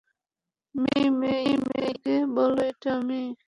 মেই-মেই, 0.75 1.47
তাকে 1.67 2.25
বলো 2.35 2.61
এটা 2.61 2.89
আমি। 2.95 3.35